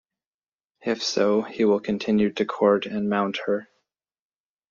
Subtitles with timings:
[0.83, 3.69] If so, he will continue to court and mount her.